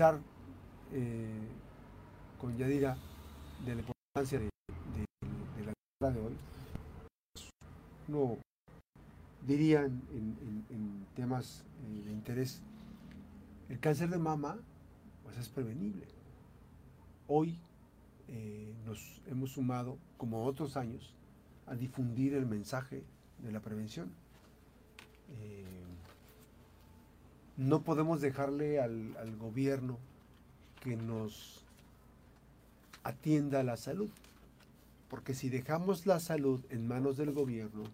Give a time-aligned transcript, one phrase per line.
[0.00, 1.28] eh,
[2.40, 2.96] con Yadira
[3.66, 4.48] de la importancia de,
[5.62, 6.36] la guerra de hoy,
[8.08, 8.38] uno
[9.46, 12.62] diría en, temas eh, de interés,
[13.68, 14.56] el cáncer de mama
[15.22, 16.06] pues es prevenible.
[17.28, 17.58] Hoy
[18.28, 21.14] eh, nos hemos sumado, como otros años,
[21.66, 23.04] a difundir el mensaje
[23.42, 24.10] de la prevención.
[27.56, 29.98] No podemos dejarle al, gobierno
[30.82, 31.64] que nos
[33.02, 34.10] atienda la salud.
[35.08, 37.84] Porque si dejamos la salud en manos del gobierno,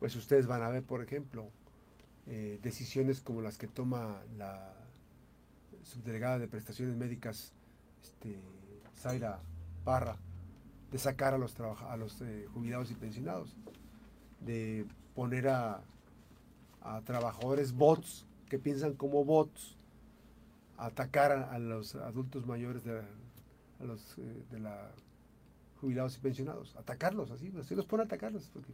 [0.00, 1.48] pues ustedes van a ver, por ejemplo,
[2.26, 4.74] eh, decisiones como las que toma la
[5.84, 7.52] subdelegada de prestaciones médicas,
[8.02, 8.36] este,
[8.96, 9.40] Zaira
[9.84, 10.16] Parra,
[10.90, 13.56] de sacar a los, a los eh, jubilados y pensionados,
[14.40, 15.82] de poner a,
[16.82, 19.76] a trabajadores bots que piensan como bots
[20.76, 23.00] atacar a, los adultos mayores de,
[23.80, 24.90] a los, eh, de la
[25.80, 28.72] jubilados y pensionados, atacarlos así, así los pone a atacarlos, porque,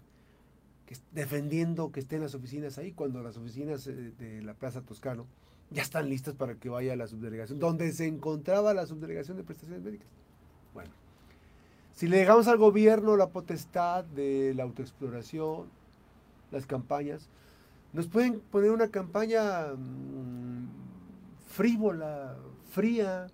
[1.12, 5.26] defendiendo que estén las oficinas ahí, cuando las oficinas eh, de la Plaza Toscano
[5.70, 9.44] ya están listas para que vaya a la subdelegación, donde se encontraba la subdelegación de
[9.44, 10.08] prestaciones médicas.
[10.74, 10.90] Bueno,
[11.92, 15.68] si le dejamos al gobierno la potestad de la autoexploración,
[16.50, 17.28] las campañas,
[17.92, 20.68] nos pueden poner una campaña mm,
[21.46, 22.36] frívola,
[22.70, 23.28] fría,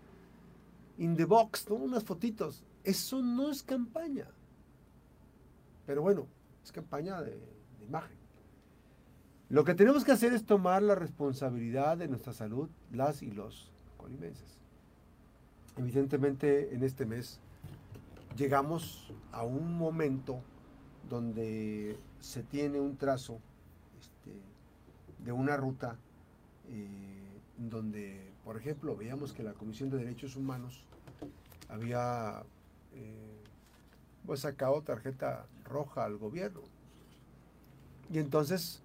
[0.98, 1.76] in the box, ¿no?
[1.76, 2.64] unas fotitos.
[2.84, 4.26] Eso no es campaña.
[5.86, 6.26] Pero bueno,
[6.62, 7.38] es campaña de,
[7.80, 8.16] imagen.
[9.48, 13.70] Lo que tenemos que hacer es tomar la responsabilidad de nuestra salud, las y los
[13.96, 14.58] colimenses.
[15.76, 17.40] Evidentemente, en este mes
[18.36, 20.40] llegamos a un momento
[21.08, 23.40] donde se tiene un trazo
[25.24, 25.96] de una ruta
[26.68, 30.84] eh, donde, por ejemplo, veíamos que la Comisión de Derechos Humanos
[31.68, 32.42] había
[32.94, 33.42] eh,
[34.26, 36.60] pues sacado tarjeta roja al gobierno.
[38.10, 38.82] Y entonces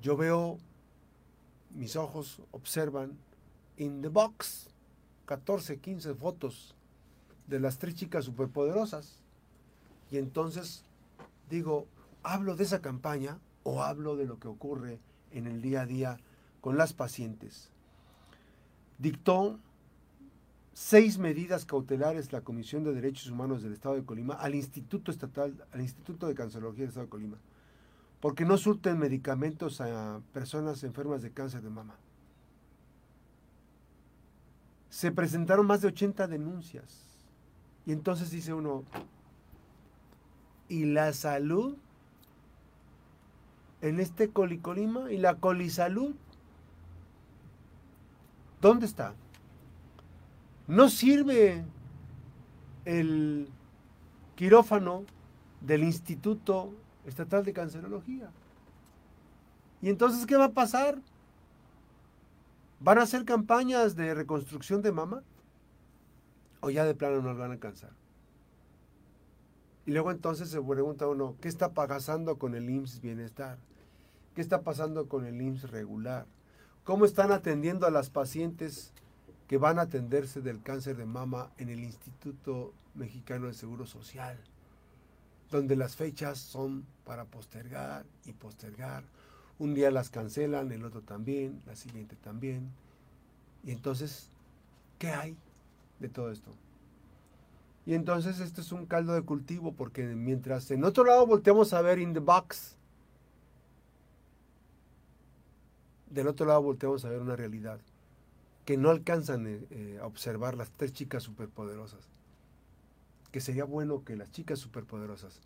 [0.00, 0.58] yo veo,
[1.70, 3.16] mis ojos observan
[3.76, 4.68] in the box
[5.26, 6.74] 14, 15 fotos
[7.46, 9.20] de las tres chicas superpoderosas.
[10.10, 10.84] Y entonces
[11.48, 11.86] digo,
[12.22, 14.98] ¿hablo de esa campaña o hablo de lo que ocurre
[15.32, 16.18] en el día a día
[16.60, 17.70] con las pacientes.
[18.98, 19.58] Dictó
[20.72, 25.54] seis medidas cautelares la Comisión de Derechos Humanos del Estado de Colima al Instituto Estatal,
[25.72, 27.38] al Instituto de Cancerología del Estado de Colima,
[28.20, 31.96] porque no surten medicamentos a personas enfermas de cáncer de mama.
[34.90, 37.06] Se presentaron más de 80 denuncias.
[37.86, 38.84] Y entonces dice uno,
[40.68, 41.76] ¿y la salud?
[43.82, 46.14] En este colicolima y la colisalud
[48.60, 49.14] ¿Dónde está?
[50.66, 51.64] No sirve
[52.84, 53.48] el
[54.36, 55.04] quirófano
[55.60, 56.72] del Instituto
[57.06, 58.30] Estatal de Cancerología.
[59.82, 60.98] ¿Y entonces qué va a pasar?
[62.80, 65.22] ¿Van a hacer campañas de reconstrucción de mama?
[66.60, 67.90] ¿O ya de plano nos van a alcanzar?
[69.86, 73.58] Y luego entonces se pregunta uno, ¿qué está pasando con el IMSS Bienestar?
[74.34, 76.26] ¿Qué está pasando con el IMSS regular?
[76.84, 78.92] cómo están atendiendo a las pacientes
[79.46, 84.36] que van a atenderse del cáncer de mama en el Instituto Mexicano de Seguro Social,
[85.50, 89.04] donde las fechas son para postergar y postergar.
[89.58, 92.70] Un día las cancelan, el otro también, la siguiente también.
[93.62, 94.28] Y entonces,
[94.98, 95.36] ¿qué hay
[95.98, 96.52] de todo esto?
[97.86, 101.80] Y entonces esto es un caldo de cultivo porque mientras en otro lado volteamos a
[101.82, 102.76] ver in the box
[106.10, 107.80] del otro lado volteamos a ver una realidad
[108.66, 112.08] que no alcanzan eh, eh, a observar las tres chicas superpoderosas.
[113.32, 115.40] Que sería bueno que las chicas superpoderosas,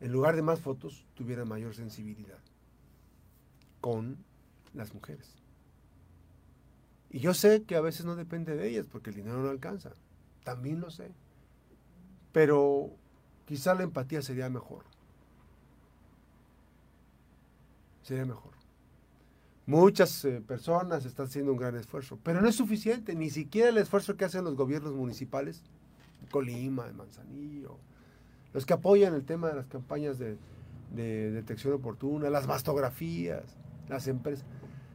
[0.00, 2.38] en lugar de más fotos, tuvieran mayor sensibilidad
[3.80, 4.18] con
[4.74, 5.34] las mujeres.
[7.10, 9.92] Y yo sé que a veces no depende de ellas porque el dinero no alcanza.
[10.44, 11.10] También lo sé.
[12.32, 12.90] Pero
[13.46, 14.84] quizá la empatía sería mejor.
[18.02, 18.52] Sería mejor.
[19.66, 23.78] Muchas eh, personas están haciendo un gran esfuerzo, pero no es suficiente, ni siquiera el
[23.78, 25.62] esfuerzo que hacen los gobiernos municipales,
[26.30, 27.76] Colima, Manzanillo,
[28.52, 30.36] los que apoyan el tema de las campañas de,
[30.94, 33.44] de detección oportuna, las mastografías,
[33.88, 34.44] las empresas.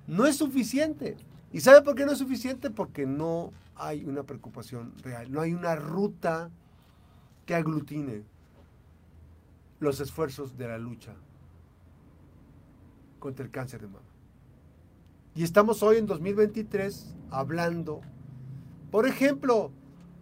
[0.08, 1.16] No es suficiente.
[1.52, 2.70] ¿Y sabe por qué no es suficiente?
[2.70, 6.50] Porque no hay una preocupación real, no hay una ruta
[7.46, 8.24] que aglutine
[9.80, 11.14] los esfuerzos de la lucha
[13.20, 14.06] contra el cáncer de mama.
[15.36, 18.02] Y estamos hoy en 2023 hablando,
[18.92, 19.72] por ejemplo,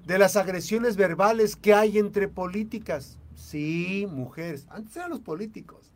[0.05, 3.17] de las agresiones verbales que hay entre políticas.
[3.35, 4.67] Sí, mujeres.
[4.69, 5.91] Antes eran los políticos.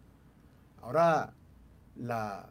[0.81, 1.33] Ahora
[1.95, 2.49] la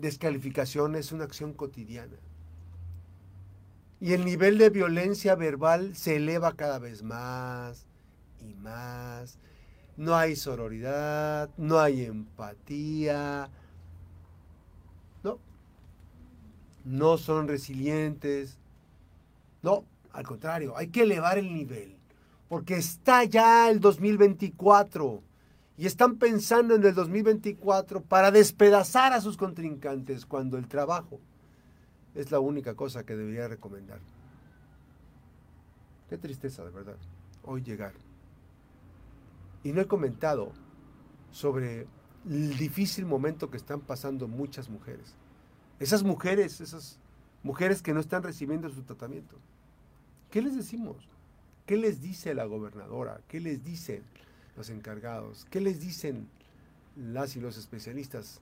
[0.00, 2.16] descalificación es una acción cotidiana.
[4.00, 7.86] Y el nivel de violencia verbal se eleva cada vez más
[8.40, 9.38] y más.
[9.96, 13.50] No hay sororidad, no hay empatía.
[15.22, 15.38] No.
[16.84, 18.58] No son resilientes.
[19.62, 21.98] No, al contrario, hay que elevar el nivel.
[22.48, 25.22] Porque está ya el 2024
[25.80, 31.18] y están pensando en el 2024 para despedazar a sus contrincantes cuando el trabajo
[32.14, 33.98] es la única cosa que debería recomendar.
[36.10, 36.98] Qué tristeza, de verdad,
[37.44, 37.94] hoy llegar.
[39.64, 40.52] Y no he comentado
[41.30, 41.86] sobre
[42.28, 45.14] el difícil momento que están pasando muchas mujeres.
[45.78, 46.98] Esas mujeres, esas
[47.42, 49.38] mujeres que no están recibiendo su tratamiento.
[50.30, 51.08] ¿Qué les decimos?
[51.64, 53.22] ¿Qué les dice la gobernadora?
[53.28, 54.02] ¿Qué les dicen
[54.68, 55.46] encargados?
[55.50, 56.28] ¿Qué les dicen
[56.96, 58.40] las y los especialistas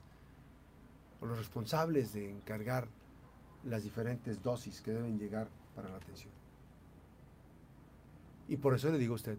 [1.21, 2.87] o los responsables de encargar
[3.63, 6.33] las diferentes dosis que deben llegar para la atención?
[8.49, 9.37] Y por eso le digo a usted,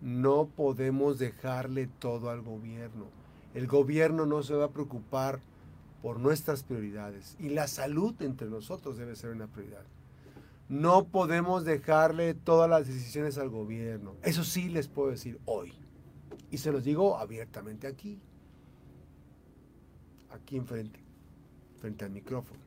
[0.00, 3.06] no podemos dejarle todo al gobierno.
[3.54, 5.40] El gobierno no se va a preocupar
[6.02, 9.84] por nuestras prioridades y la salud entre nosotros debe ser una prioridad.
[10.68, 14.16] No podemos dejarle todas las decisiones al gobierno.
[14.22, 15.72] Eso sí les puedo decir hoy.
[16.50, 18.20] Y se los digo abiertamente aquí.
[20.30, 21.00] Aquí enfrente.
[21.80, 22.60] Frente al micrófono.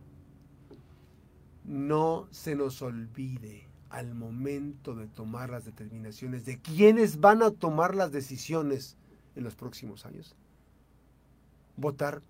[1.66, 7.96] No se nos olvide al momento de tomar las determinaciones de quiénes van a tomar
[7.96, 8.98] las decisiones
[9.36, 10.36] en los próximos años.
[11.76, 12.22] Votar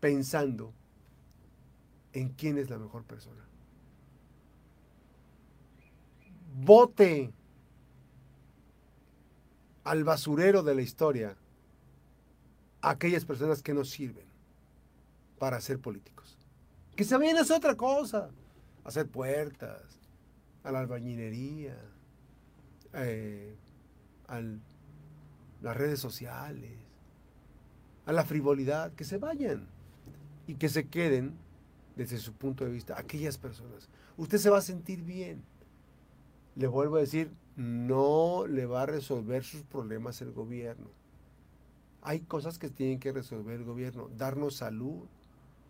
[0.00, 0.72] pensando
[2.12, 3.44] en quién es la mejor persona.
[6.60, 7.32] Vote
[9.84, 11.36] al basurero de la historia
[12.80, 14.26] a aquellas personas que no sirven
[15.38, 16.36] para ser políticos.
[16.96, 18.30] Que se vayan es otra cosa,
[18.84, 20.00] hacer puertas,
[20.64, 21.76] a la albañilería,
[22.92, 23.54] eh,
[24.26, 24.40] a
[25.62, 26.76] las redes sociales,
[28.04, 29.68] a la frivolidad, que se vayan
[30.46, 31.36] y que se queden
[31.94, 33.88] desde su punto de vista aquellas personas.
[34.16, 35.42] Usted se va a sentir bien.
[36.58, 40.88] Le vuelvo a decir, no le va a resolver sus problemas el gobierno.
[42.02, 44.08] Hay cosas que tienen que resolver el gobierno.
[44.16, 45.06] Darnos salud,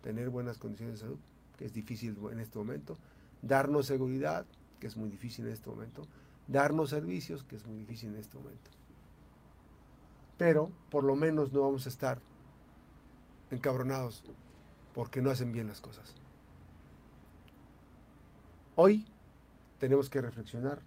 [0.01, 1.19] tener buenas condiciones de salud,
[1.59, 2.97] que es difícil en este momento.
[3.43, 4.47] Darnos seguridad,
[4.79, 6.07] que es muy difícil en este momento,
[6.47, 8.71] darnos servicios, que es muy difícil en este momento.
[10.39, 12.19] Pero por lo menos no vamos a estar
[13.51, 14.23] encabronados
[14.95, 16.15] porque no hacen bien las cosas.
[18.75, 19.05] Hoy
[19.79, 20.79] tenemos que reflexionar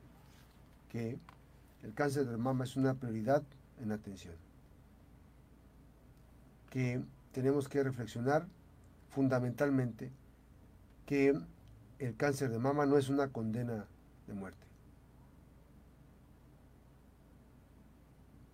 [0.90, 1.18] que
[1.82, 3.42] el cáncer de mama es una prioridad
[3.80, 4.34] en atención.
[6.70, 7.02] Que
[7.32, 8.46] tenemos que reflexionar
[9.10, 10.10] fundamentalmente
[11.06, 11.34] que
[11.98, 13.86] el cáncer de mama no es una condena
[14.26, 14.66] de muerte.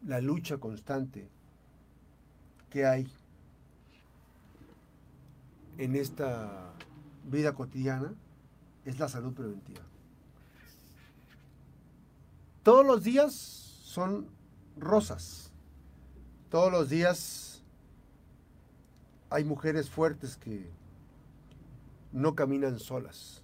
[0.07, 1.29] La lucha constante
[2.71, 3.11] que hay
[5.77, 6.73] en esta
[7.25, 8.15] vida cotidiana
[8.85, 9.83] es la salud preventiva.
[12.69, 14.27] Todos los días son
[14.77, 15.51] rosas.
[16.51, 17.63] Todos los días
[19.31, 20.69] hay mujeres fuertes que
[22.13, 23.41] no caminan solas.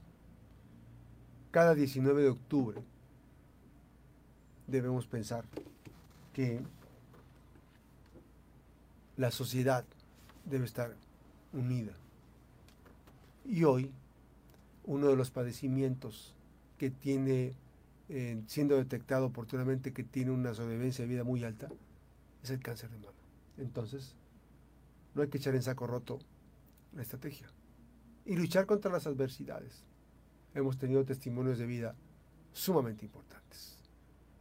[1.53, 2.83] Cada 19 de octubre
[4.67, 5.47] debemos pensar
[6.35, 6.61] que
[9.17, 9.87] la sociedad
[10.45, 10.95] debe estar
[11.55, 11.95] unida.
[13.47, 13.91] Y hoy,
[14.85, 16.35] uno de los padecimientos
[16.77, 17.55] que tiene,
[18.47, 21.69] siendo detectado oportunamente, que tiene una sobrevivencia de vida muy alta,
[22.43, 23.13] es el cáncer de mama.
[23.59, 24.15] Entonces,
[25.15, 26.19] no hay que echar en saco roto
[26.93, 27.49] la estrategia
[28.25, 29.85] y luchar contra las adversidades.
[30.55, 31.95] Hemos tenido testimonios de vida
[32.53, 33.77] sumamente importantes.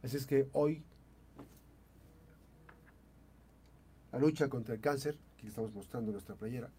[0.02, 0.82] Así es que hoy
[4.12, 6.70] la lucha contra el cáncer, que estamos mostrando en nuestra playera,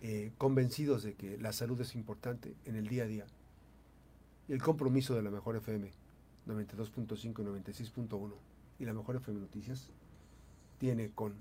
[0.00, 3.26] eh, convencidos de que la salud es importante en el día a día,
[4.48, 5.90] y el compromiso de la Mejor FM
[6.46, 8.34] 92.5 y 96.1
[8.78, 9.90] y la Mejor FM Noticias
[10.78, 11.34] tiene con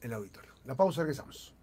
[0.00, 0.52] el auditorio.
[0.64, 1.55] La pausa, regresamos.